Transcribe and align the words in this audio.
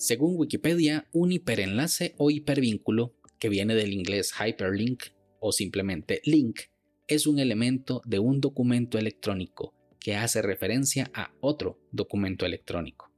Según 0.00 0.36
Wikipedia, 0.38 1.06
un 1.12 1.30
hiperenlace 1.30 2.14
o 2.16 2.30
hipervínculo, 2.30 3.12
que 3.38 3.50
viene 3.50 3.74
del 3.74 3.92
inglés 3.92 4.32
hyperlink 4.32 5.02
o 5.40 5.52
simplemente 5.52 6.22
link, 6.24 6.60
es 7.06 7.26
un 7.26 7.38
elemento 7.38 8.00
de 8.06 8.18
un 8.18 8.40
documento 8.40 8.96
electrónico 8.96 9.74
que 10.00 10.16
hace 10.16 10.40
referencia 10.40 11.10
a 11.12 11.34
otro 11.42 11.78
documento 11.92 12.46
electrónico. 12.46 13.10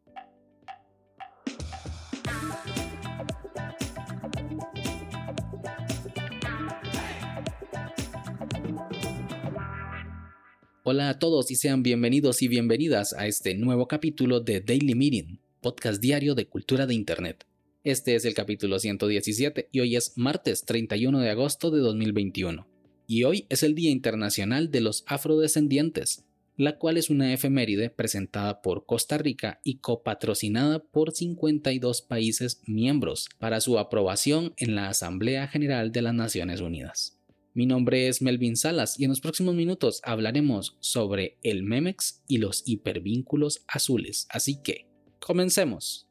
Hola 10.83 11.11
a 11.11 11.19
todos 11.21 11.53
y 11.53 11.55
sean 11.55 11.85
bienvenidos 11.85 12.43
y 12.43 12.49
bienvenidas 12.49 13.12
a 13.12 13.29
este 13.29 13.55
nuevo 13.55 13.87
capítulo 13.87 14.41
de 14.41 14.61
Daily 14.61 14.96
Meeting, 14.96 15.39
podcast 15.62 16.02
diario 16.02 16.34
de 16.34 16.46
cultura 16.46 16.86
de 16.86 16.94
Internet. 16.94 17.46
Este 17.84 18.16
es 18.16 18.24
el 18.24 18.34
capítulo 18.34 18.80
117 18.80 19.68
y 19.70 19.79
hoy 19.79 19.94
es 19.94 20.12
martes 20.16 20.64
31 20.64 21.20
de 21.20 21.30
agosto 21.30 21.70
de 21.70 21.79
2021. 21.79 22.66
Y 23.07 23.22
hoy 23.22 23.46
es 23.48 23.62
el 23.62 23.76
Día 23.76 23.90
Internacional 23.90 24.72
de 24.72 24.80
los 24.80 25.04
Afrodescendientes, 25.06 26.25
la 26.56 26.79
cual 26.79 26.96
es 26.96 27.11
una 27.11 27.32
efeméride 27.32 27.90
presentada 27.90 28.61
por 28.61 28.86
Costa 28.86 29.18
Rica 29.18 29.61
y 29.62 29.76
copatrocinada 29.76 30.80
por 30.80 31.12
52 31.12 32.03
países 32.03 32.61
miembros 32.67 33.28
para 33.39 33.61
su 33.61 33.78
aprobación 33.78 34.55
en 34.56 34.75
la 34.75 34.89
Asamblea 34.89 35.47
General 35.47 35.92
de 35.92 36.03
las 36.03 36.14
Naciones 36.14 36.61
Unidas. 36.61 37.19
Mi 37.55 37.67
nombre 37.67 38.08
es 38.08 38.20
Melvin 38.20 38.56
Salas 38.56 38.98
y 38.98 39.05
en 39.05 39.11
los 39.11 39.20
próximos 39.20 39.55
minutos 39.55 40.00
hablaremos 40.03 40.77
sobre 40.81 41.36
el 41.44 41.62
Memex 41.62 42.22
y 42.27 42.39
los 42.39 42.64
hipervínculos 42.67 43.62
azules. 43.69 44.27
Así 44.31 44.61
que, 44.61 44.92
comencemos. 45.25 46.08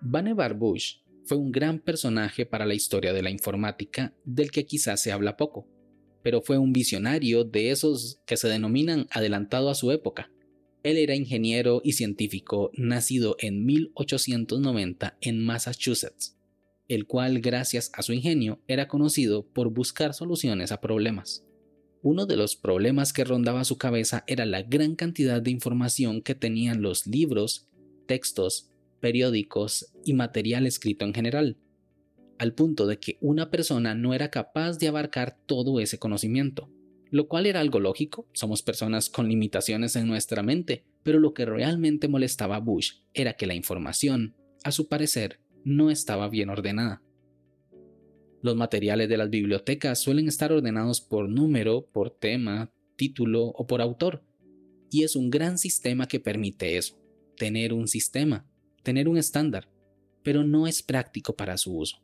Vannevar 0.00 0.54
Bush 0.54 0.96
fue 1.24 1.38
un 1.38 1.50
gran 1.50 1.78
personaje 1.78 2.44
para 2.44 2.66
la 2.66 2.74
historia 2.74 3.12
de 3.12 3.22
la 3.22 3.30
informática 3.30 4.14
del 4.24 4.50
que 4.50 4.66
quizás 4.66 5.00
se 5.00 5.12
habla 5.12 5.36
poco, 5.36 5.66
pero 6.22 6.42
fue 6.42 6.58
un 6.58 6.72
visionario 6.72 7.44
de 7.44 7.70
esos 7.70 8.20
que 8.26 8.36
se 8.36 8.48
denominan 8.48 9.06
adelantado 9.10 9.70
a 9.70 9.74
su 9.74 9.90
época 9.90 10.30
él 10.82 10.98
era 10.98 11.14
ingeniero 11.14 11.80
y 11.84 11.92
científico 11.92 12.70
nacido 12.74 13.36
en 13.38 13.64
1890 13.64 15.16
en 15.20 15.44
Massachusetts, 15.44 16.36
el 16.88 17.06
cual 17.06 17.40
gracias 17.40 17.90
a 17.94 18.02
su 18.02 18.12
ingenio 18.12 18.60
era 18.66 18.88
conocido 18.88 19.46
por 19.46 19.70
buscar 19.70 20.14
soluciones 20.14 20.72
a 20.72 20.80
problemas. 20.80 21.44
Uno 22.02 22.26
de 22.26 22.36
los 22.36 22.56
problemas 22.56 23.12
que 23.12 23.24
rondaba 23.24 23.64
su 23.64 23.78
cabeza 23.78 24.24
era 24.26 24.44
la 24.44 24.62
gran 24.62 24.96
cantidad 24.96 25.40
de 25.40 25.50
información 25.50 26.22
que 26.22 26.34
tenían 26.34 26.82
los 26.82 27.06
libros, 27.06 27.68
textos, 28.06 28.70
periódicos 29.00 29.92
y 30.04 30.14
material 30.14 30.66
escrito 30.66 31.04
en 31.04 31.14
general, 31.14 31.56
al 32.38 32.54
punto 32.54 32.86
de 32.86 32.98
que 32.98 33.18
una 33.20 33.50
persona 33.50 33.94
no 33.94 34.14
era 34.14 34.30
capaz 34.30 34.78
de 34.78 34.88
abarcar 34.88 35.38
todo 35.46 35.78
ese 35.80 35.98
conocimiento 35.98 36.68
lo 37.12 37.28
cual 37.28 37.44
era 37.44 37.60
algo 37.60 37.78
lógico, 37.78 38.26
somos 38.32 38.62
personas 38.62 39.10
con 39.10 39.28
limitaciones 39.28 39.96
en 39.96 40.08
nuestra 40.08 40.42
mente, 40.42 40.86
pero 41.02 41.20
lo 41.20 41.34
que 41.34 41.44
realmente 41.44 42.08
molestaba 42.08 42.56
a 42.56 42.60
Bush 42.60 43.02
era 43.12 43.34
que 43.34 43.46
la 43.46 43.54
información, 43.54 44.34
a 44.64 44.72
su 44.72 44.88
parecer, 44.88 45.38
no 45.64 45.90
estaba 45.90 46.28
bien 46.28 46.50
ordenada. 46.50 47.02
Los 48.42 48.56
materiales 48.56 49.08
de 49.08 49.16
las 49.16 49.30
bibliotecas 49.30 50.00
suelen 50.00 50.28
estar 50.28 50.52
ordenados 50.52 51.00
por 51.00 51.28
número, 51.28 51.86
por 51.92 52.10
tema, 52.10 52.72
título 52.96 53.44
o 53.46 53.66
por 53.66 53.80
autor, 53.80 54.24
y 54.90 55.04
es 55.04 55.16
un 55.16 55.30
gran 55.30 55.58
sistema 55.58 56.06
que 56.06 56.20
permite 56.20 56.76
eso, 56.76 56.98
tener 57.36 57.72
un 57.72 57.88
sistema, 57.88 58.46
tener 58.82 59.08
un 59.08 59.16
estándar, 59.16 59.70
pero 60.22 60.44
no 60.44 60.66
es 60.66 60.82
práctico 60.82 61.34
para 61.34 61.56
su 61.56 61.76
uso. 61.76 61.98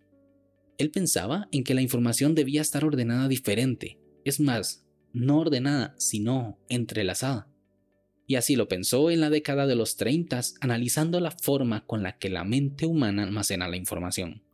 Él 0.79 0.91
pensaba 0.91 1.49
en 1.51 1.65
que 1.65 1.75
la 1.75 1.83
información 1.83 2.35
debía 2.35 2.63
estar 2.63 2.85
ordenada 2.85 3.29
diferente, 3.29 3.99
es 4.25 4.39
más, 4.39 4.87
no 5.13 5.41
ordenada, 5.41 5.95
sino 5.99 6.59
entrelazada. 6.69 7.49
Y 8.29 8.37
así 8.37 8.55
lo 8.55 8.69
pensó 8.69 9.11
en 9.11 9.21
la 9.21 9.31
década 9.31 9.67
de 9.67 9.75
los 9.75 9.97
30, 9.97 10.41
analizando 10.61 11.19
la 11.19 11.33
forma 11.33 11.85
con 11.85 12.05
la 12.05 12.19
que 12.19 12.29
la 12.29 12.45
mente 12.45 12.87
humana 12.87 13.25
almacena 13.25 13.67
la 13.67 13.77
información. 13.77 14.45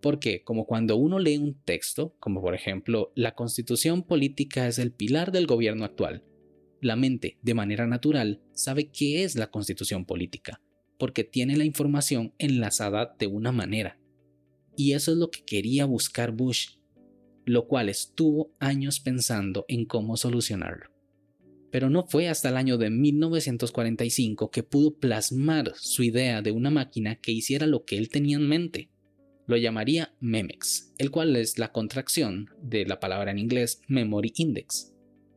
Porque, 0.00 0.42
como 0.42 0.66
cuando 0.66 0.96
uno 0.96 1.20
lee 1.20 1.38
un 1.38 1.54
texto, 1.62 2.16
como 2.18 2.40
por 2.40 2.56
ejemplo, 2.56 3.12
la 3.14 3.36
constitución 3.36 4.02
política 4.02 4.66
es 4.66 4.80
el 4.80 4.90
pilar 4.90 5.30
del 5.30 5.46
gobierno 5.46 5.84
actual, 5.84 6.24
la 6.80 6.96
mente, 6.96 7.38
de 7.42 7.54
manera 7.54 7.86
natural, 7.86 8.42
sabe 8.52 8.90
qué 8.90 9.22
es 9.22 9.36
la 9.36 9.50
constitución 9.50 10.04
política, 10.04 10.60
porque 10.98 11.22
tiene 11.22 11.56
la 11.56 11.64
información 11.64 12.34
enlazada 12.38 13.14
de 13.18 13.28
una 13.28 13.52
manera. 13.52 14.00
Y 14.76 14.94
eso 14.94 15.12
es 15.12 15.18
lo 15.18 15.30
que 15.30 15.44
quería 15.44 15.84
buscar 15.84 16.32
Bush 16.32 16.78
lo 17.48 17.66
cual 17.66 17.88
estuvo 17.88 18.52
años 18.58 19.00
pensando 19.00 19.64
en 19.68 19.86
cómo 19.86 20.18
solucionarlo. 20.18 20.90
Pero 21.70 21.90
no 21.90 22.06
fue 22.06 22.28
hasta 22.28 22.48
el 22.48 22.56
año 22.56 22.78
de 22.78 22.90
1945 22.90 24.50
que 24.50 24.62
pudo 24.62 24.96
plasmar 24.96 25.72
su 25.76 26.02
idea 26.02 26.42
de 26.42 26.50
una 26.50 26.70
máquina 26.70 27.16
que 27.16 27.32
hiciera 27.32 27.66
lo 27.66 27.84
que 27.84 27.98
él 27.98 28.08
tenía 28.08 28.36
en 28.36 28.48
mente. 28.48 28.90
Lo 29.46 29.56
llamaría 29.56 30.14
MEMEX, 30.20 30.94
el 30.98 31.10
cual 31.10 31.36
es 31.36 31.58
la 31.58 31.72
contracción 31.72 32.50
de 32.62 32.84
la 32.84 33.00
palabra 33.00 33.30
en 33.30 33.38
inglés 33.38 33.80
Memory 33.88 34.32
Index. 34.36 34.92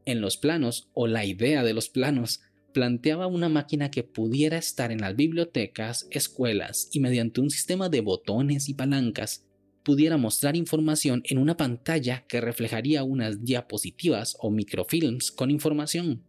En 0.06 0.20
los 0.20 0.38
planos, 0.38 0.90
o 0.94 1.08
la 1.08 1.26
idea 1.26 1.64
de 1.64 1.74
los 1.74 1.90
planos, 1.90 2.42
planteaba 2.74 3.28
una 3.28 3.50
máquina 3.50 3.92
que 3.92 4.04
pudiera 4.04 4.58
estar 4.58 4.92
en 4.92 5.02
las 5.02 5.16
bibliotecas, 5.16 6.08
escuelas 6.12 6.90
y 6.92 7.00
mediante 7.00 7.42
un 7.42 7.50
sistema 7.50 7.90
de 7.90 8.02
botones 8.02 8.70
y 8.70 8.74
palancas 8.74 9.46
pudiera 9.84 10.18
mostrar 10.18 10.56
información 10.56 11.24
en 11.26 11.38
una 11.38 11.58
pantalla 11.58 12.26
que 12.28 12.42
reflejaría 12.42 13.04
unas 13.04 13.44
diapositivas 13.44 14.38
o 14.40 14.52
microfilms 14.52 15.32
con 15.32 15.52
información. 15.52 16.24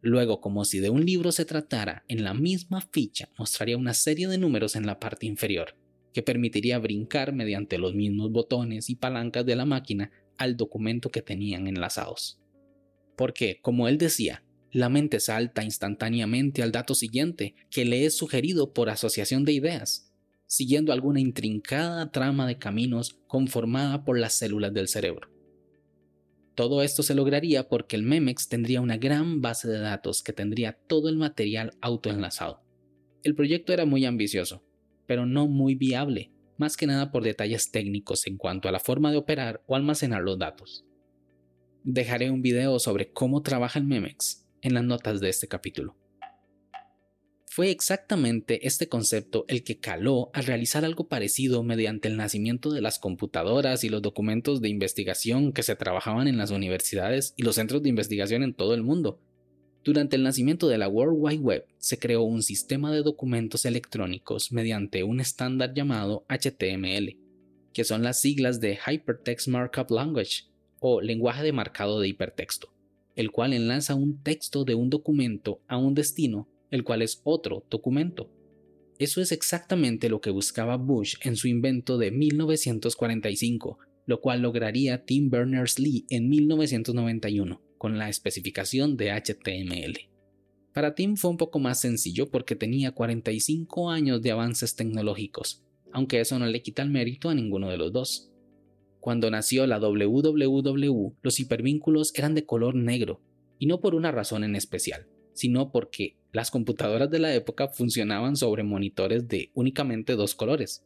Luego, 0.00 0.40
como 0.40 0.64
si 0.64 0.78
de 0.78 0.90
un 0.90 1.04
libro 1.04 1.32
se 1.32 1.44
tratara, 1.44 2.04
en 2.08 2.22
la 2.22 2.34
misma 2.34 2.80
ficha 2.80 3.30
mostraría 3.36 3.76
una 3.76 3.94
serie 3.94 4.28
de 4.28 4.38
números 4.38 4.76
en 4.76 4.86
la 4.86 5.00
parte 5.00 5.26
inferior, 5.26 5.76
que 6.12 6.22
permitiría 6.22 6.78
brincar 6.78 7.32
mediante 7.32 7.78
los 7.78 7.94
mismos 7.94 8.30
botones 8.30 8.90
y 8.90 8.94
palancas 8.94 9.44
de 9.44 9.56
la 9.56 9.64
máquina 9.64 10.12
al 10.36 10.56
documento 10.56 11.10
que 11.10 11.22
tenían 11.22 11.66
enlazados. 11.66 12.40
Porque, 13.16 13.58
como 13.60 13.88
él 13.88 13.98
decía, 13.98 14.44
la 14.70 14.88
mente 14.88 15.18
salta 15.18 15.64
instantáneamente 15.64 16.62
al 16.62 16.72
dato 16.72 16.94
siguiente 16.94 17.54
que 17.70 17.84
le 17.84 18.04
es 18.04 18.16
sugerido 18.16 18.72
por 18.72 18.90
asociación 18.90 19.44
de 19.44 19.52
ideas, 19.52 20.07
siguiendo 20.48 20.92
alguna 20.92 21.20
intrincada 21.20 22.10
trama 22.10 22.46
de 22.46 22.58
caminos 22.58 23.20
conformada 23.28 24.04
por 24.04 24.18
las 24.18 24.32
células 24.32 24.72
del 24.72 24.88
cerebro. 24.88 25.28
Todo 26.54 26.82
esto 26.82 27.04
se 27.04 27.14
lograría 27.14 27.68
porque 27.68 27.94
el 27.94 28.02
Memex 28.02 28.48
tendría 28.48 28.80
una 28.80 28.96
gran 28.96 29.40
base 29.40 29.68
de 29.68 29.78
datos 29.78 30.22
que 30.22 30.32
tendría 30.32 30.72
todo 30.72 31.08
el 31.08 31.16
material 31.16 31.72
autoenlazado. 31.80 32.62
El 33.22 33.36
proyecto 33.36 33.72
era 33.72 33.84
muy 33.84 34.06
ambicioso, 34.06 34.64
pero 35.06 35.26
no 35.26 35.46
muy 35.46 35.74
viable, 35.74 36.32
más 36.56 36.76
que 36.76 36.86
nada 36.86 37.12
por 37.12 37.22
detalles 37.22 37.70
técnicos 37.70 38.26
en 38.26 38.38
cuanto 38.38 38.68
a 38.68 38.72
la 38.72 38.80
forma 38.80 39.12
de 39.12 39.18
operar 39.18 39.62
o 39.66 39.76
almacenar 39.76 40.22
los 40.22 40.38
datos. 40.38 40.84
Dejaré 41.84 42.30
un 42.30 42.42
video 42.42 42.78
sobre 42.78 43.12
cómo 43.12 43.42
trabaja 43.42 43.78
el 43.78 43.84
Memex 43.84 44.46
en 44.62 44.74
las 44.74 44.82
notas 44.82 45.20
de 45.20 45.28
este 45.28 45.46
capítulo. 45.46 45.94
Fue 47.58 47.72
exactamente 47.72 48.68
este 48.68 48.88
concepto 48.88 49.44
el 49.48 49.64
que 49.64 49.80
caló 49.80 50.30
al 50.32 50.44
realizar 50.44 50.84
algo 50.84 51.08
parecido 51.08 51.64
mediante 51.64 52.06
el 52.06 52.16
nacimiento 52.16 52.70
de 52.70 52.80
las 52.80 53.00
computadoras 53.00 53.82
y 53.82 53.88
los 53.88 54.00
documentos 54.00 54.60
de 54.60 54.68
investigación 54.68 55.52
que 55.52 55.64
se 55.64 55.74
trabajaban 55.74 56.28
en 56.28 56.38
las 56.38 56.52
universidades 56.52 57.34
y 57.36 57.42
los 57.42 57.56
centros 57.56 57.82
de 57.82 57.88
investigación 57.88 58.44
en 58.44 58.54
todo 58.54 58.74
el 58.74 58.84
mundo. 58.84 59.20
Durante 59.82 60.14
el 60.14 60.22
nacimiento 60.22 60.68
de 60.68 60.78
la 60.78 60.86
World 60.86 61.16
Wide 61.18 61.40
Web 61.40 61.66
se 61.78 61.98
creó 61.98 62.22
un 62.22 62.44
sistema 62.44 62.92
de 62.92 63.02
documentos 63.02 63.64
electrónicos 63.64 64.52
mediante 64.52 65.02
un 65.02 65.18
estándar 65.18 65.74
llamado 65.74 66.24
HTML, 66.28 67.16
que 67.72 67.82
son 67.82 68.04
las 68.04 68.20
siglas 68.20 68.60
de 68.60 68.78
Hypertext 68.86 69.48
Markup 69.48 69.90
Language 69.90 70.44
o 70.78 71.00
lenguaje 71.00 71.42
de 71.42 71.52
marcado 71.52 71.98
de 71.98 72.06
hipertexto, 72.06 72.72
el 73.16 73.32
cual 73.32 73.52
enlaza 73.52 73.96
un 73.96 74.22
texto 74.22 74.64
de 74.64 74.76
un 74.76 74.90
documento 74.90 75.60
a 75.66 75.76
un 75.76 75.94
destino 75.94 76.46
el 76.70 76.84
cual 76.84 77.02
es 77.02 77.20
otro 77.24 77.64
documento. 77.70 78.30
Eso 78.98 79.20
es 79.20 79.30
exactamente 79.30 80.08
lo 80.08 80.20
que 80.20 80.30
buscaba 80.30 80.76
Bush 80.76 81.16
en 81.22 81.36
su 81.36 81.46
invento 81.46 81.98
de 81.98 82.10
1945, 82.10 83.78
lo 84.06 84.20
cual 84.20 84.42
lograría 84.42 85.04
Tim 85.04 85.30
Berners-Lee 85.30 86.06
en 86.10 86.28
1991 86.28 87.60
con 87.78 87.96
la 87.96 88.08
especificación 88.08 88.96
de 88.96 89.12
HTML. 89.12 90.10
Para 90.72 90.94
Tim 90.94 91.16
fue 91.16 91.30
un 91.30 91.36
poco 91.36 91.58
más 91.58 91.80
sencillo 91.80 92.30
porque 92.30 92.56
tenía 92.56 92.92
45 92.92 93.90
años 93.90 94.20
de 94.20 94.32
avances 94.32 94.74
tecnológicos, 94.74 95.62
aunque 95.92 96.20
eso 96.20 96.38
no 96.38 96.46
le 96.46 96.62
quita 96.62 96.82
el 96.82 96.90
mérito 96.90 97.30
a 97.30 97.34
ninguno 97.34 97.70
de 97.70 97.76
los 97.76 97.92
dos. 97.92 98.30
Cuando 99.00 99.30
nació 99.30 99.66
la 99.66 99.78
www, 99.78 101.14
los 101.22 101.40
hipervínculos 101.40 102.12
eran 102.16 102.34
de 102.34 102.44
color 102.44 102.74
negro, 102.74 103.20
y 103.58 103.66
no 103.66 103.80
por 103.80 103.94
una 103.94 104.10
razón 104.10 104.44
en 104.44 104.56
especial, 104.56 105.06
sino 105.38 105.70
porque 105.70 106.16
las 106.32 106.50
computadoras 106.50 107.08
de 107.10 107.20
la 107.20 107.32
época 107.32 107.68
funcionaban 107.68 108.34
sobre 108.34 108.64
monitores 108.64 109.28
de 109.28 109.52
únicamente 109.54 110.16
dos 110.16 110.34
colores. 110.34 110.84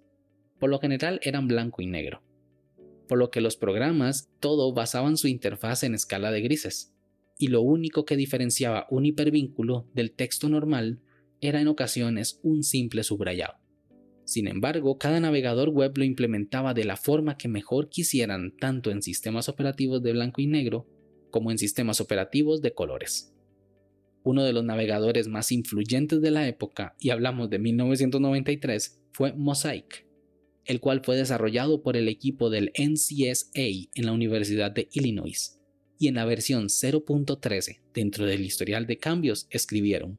Por 0.58 0.68
lo 0.68 0.78
general 0.78 1.20
eran 1.22 1.48
blanco 1.48 1.80
y 1.80 1.86
negro. 1.86 2.22
Por 3.08 3.18
lo 3.18 3.30
que 3.30 3.40
los 3.40 3.56
programas 3.56 4.28
todo 4.40 4.74
basaban 4.74 5.16
su 5.16 5.26
interfaz 5.26 5.84
en 5.84 5.94
escala 5.94 6.30
de 6.30 6.42
grises. 6.42 6.94
Y 7.38 7.48
lo 7.48 7.62
único 7.62 8.04
que 8.04 8.16
diferenciaba 8.16 8.86
un 8.90 9.06
hipervínculo 9.06 9.88
del 9.94 10.12
texto 10.12 10.50
normal 10.50 11.00
era 11.40 11.60
en 11.60 11.68
ocasiones 11.68 12.38
un 12.42 12.62
simple 12.62 13.02
subrayado. 13.02 13.54
Sin 14.24 14.46
embargo, 14.48 14.98
cada 14.98 15.18
navegador 15.18 15.70
web 15.70 15.96
lo 15.96 16.04
implementaba 16.04 16.74
de 16.74 16.84
la 16.84 16.96
forma 16.96 17.38
que 17.38 17.48
mejor 17.48 17.88
quisieran 17.88 18.54
tanto 18.60 18.90
en 18.90 19.02
sistemas 19.02 19.48
operativos 19.48 20.02
de 20.02 20.12
blanco 20.12 20.42
y 20.42 20.46
negro 20.46 20.86
como 21.30 21.50
en 21.50 21.58
sistemas 21.58 22.00
operativos 22.02 22.60
de 22.60 22.74
colores. 22.74 23.31
Uno 24.24 24.44
de 24.44 24.52
los 24.52 24.64
navegadores 24.64 25.28
más 25.28 25.52
influyentes 25.52 26.20
de 26.20 26.30
la 26.30 26.46
época, 26.46 26.96
y 27.00 27.10
hablamos 27.10 27.50
de 27.50 27.58
1993, 27.58 29.00
fue 29.12 29.32
Mosaic, 29.32 30.06
el 30.64 30.80
cual 30.80 31.02
fue 31.04 31.16
desarrollado 31.16 31.82
por 31.82 31.96
el 31.96 32.08
equipo 32.08 32.50
del 32.50 32.72
NCSA 32.78 33.88
en 33.94 34.06
la 34.06 34.12
Universidad 34.12 34.70
de 34.70 34.88
Illinois, 34.92 35.58
y 35.98 36.08
en 36.08 36.14
la 36.14 36.24
versión 36.24 36.66
0.13 36.66 37.80
dentro 37.92 38.26
del 38.26 38.42
historial 38.42 38.86
de 38.86 38.98
cambios 38.98 39.46
escribieron 39.50 40.18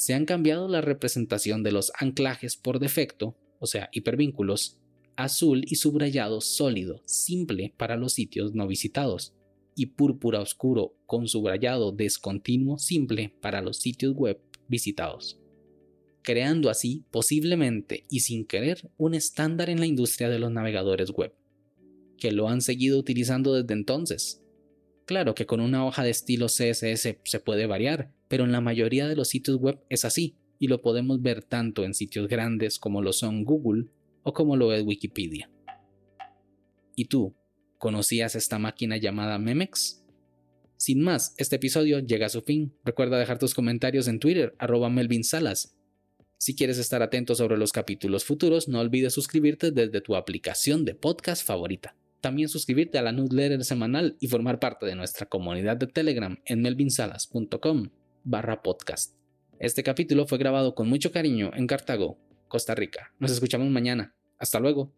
se 0.00 0.14
han 0.14 0.24
cambiado 0.24 0.66
la 0.66 0.80
representación 0.80 1.62
de 1.62 1.72
los 1.72 1.92
anclajes 1.98 2.56
por 2.56 2.78
defecto, 2.78 3.36
o 3.58 3.66
sea, 3.66 3.90
hipervínculos, 3.92 4.78
azul 5.14 5.62
y 5.68 5.74
subrayado 5.74 6.40
sólido, 6.40 7.02
simple 7.04 7.74
para 7.76 7.98
los 7.98 8.14
sitios 8.14 8.54
no 8.54 8.66
visitados, 8.66 9.34
y 9.74 9.86
púrpura 9.86 10.40
oscuro 10.40 10.94
con 11.06 11.28
subrayado 11.28 11.92
descontinuo 11.92 12.78
simple 12.78 13.32
para 13.40 13.62
los 13.62 13.78
sitios 13.78 14.14
web 14.14 14.40
visitados, 14.68 15.38
creando 16.22 16.70
así 16.70 17.04
posiblemente 17.10 18.04
y 18.08 18.20
sin 18.20 18.46
querer 18.46 18.90
un 18.96 19.14
estándar 19.14 19.70
en 19.70 19.80
la 19.80 19.86
industria 19.86 20.28
de 20.28 20.38
los 20.38 20.50
navegadores 20.50 21.10
web, 21.10 21.34
que 22.16 22.32
lo 22.32 22.48
han 22.48 22.60
seguido 22.60 22.98
utilizando 22.98 23.54
desde 23.54 23.74
entonces. 23.74 24.42
Claro 25.06 25.34
que 25.34 25.46
con 25.46 25.60
una 25.60 25.84
hoja 25.84 26.04
de 26.04 26.10
estilo 26.10 26.46
CSS 26.46 27.16
se 27.24 27.40
puede 27.44 27.66
variar, 27.66 28.12
pero 28.28 28.44
en 28.44 28.52
la 28.52 28.60
mayoría 28.60 29.08
de 29.08 29.16
los 29.16 29.28
sitios 29.28 29.56
web 29.56 29.80
es 29.88 30.04
así, 30.04 30.36
y 30.60 30.68
lo 30.68 30.82
podemos 30.82 31.20
ver 31.22 31.42
tanto 31.42 31.84
en 31.84 31.94
sitios 31.94 32.28
grandes 32.28 32.78
como 32.78 33.02
lo 33.02 33.12
son 33.12 33.44
Google 33.44 33.86
o 34.22 34.32
como 34.32 34.56
lo 34.56 34.72
es 34.72 34.84
Wikipedia. 34.84 35.50
¿Y 36.94 37.06
tú, 37.06 37.34
conocías 37.80 38.36
esta 38.36 38.58
máquina 38.60 38.98
llamada 38.98 39.38
Memex? 39.38 40.04
Sin 40.76 41.02
más, 41.02 41.34
este 41.38 41.56
episodio 41.56 41.98
llega 41.98 42.26
a 42.26 42.30
su 42.30 42.42
fin. 42.42 42.72
Recuerda 42.84 43.18
dejar 43.18 43.38
tus 43.38 43.54
comentarios 43.54 44.06
en 44.06 44.20
Twitter, 44.20 44.54
arroba 44.58 44.88
Melvin 44.90 45.24
Salas. 45.24 45.74
Si 46.38 46.54
quieres 46.54 46.78
estar 46.78 47.02
atento 47.02 47.34
sobre 47.34 47.56
los 47.56 47.72
capítulos 47.72 48.24
futuros, 48.24 48.68
no 48.68 48.80
olvides 48.80 49.12
suscribirte 49.12 49.72
desde 49.72 50.00
tu 50.00 50.14
aplicación 50.14 50.84
de 50.84 50.94
podcast 50.94 51.44
favorita. 51.44 51.96
También 52.20 52.48
suscribirte 52.48 52.98
a 52.98 53.02
la 53.02 53.12
newsletter 53.12 53.64
semanal 53.64 54.16
y 54.20 54.28
formar 54.28 54.60
parte 54.60 54.86
de 54.86 54.94
nuestra 54.94 55.26
comunidad 55.26 55.76
de 55.76 55.86
Telegram 55.86 56.38
en 56.44 56.62
melvinsalas.com 56.62 57.88
barra 58.24 58.62
podcast. 58.62 59.14
Este 59.58 59.82
capítulo 59.82 60.26
fue 60.26 60.38
grabado 60.38 60.74
con 60.74 60.88
mucho 60.88 61.12
cariño 61.12 61.50
en 61.54 61.66
Cartago, 61.66 62.18
Costa 62.48 62.74
Rica. 62.74 63.12
Nos 63.18 63.30
escuchamos 63.30 63.68
mañana. 63.68 64.14
Hasta 64.38 64.60
luego. 64.60 64.92